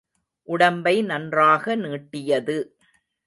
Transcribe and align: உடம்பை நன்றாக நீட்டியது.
உடம்பை 0.47 0.93
நன்றாக 1.01 1.75
நீட்டியது. 1.75 2.57